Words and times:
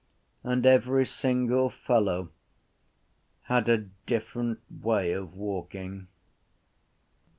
And 0.43 0.65
every 0.65 1.05
single 1.05 1.69
fellow 1.69 2.31
had 3.43 3.69
a 3.69 3.85
different 4.07 4.59
way 4.81 5.11
of 5.11 5.35
walking. 5.35 6.07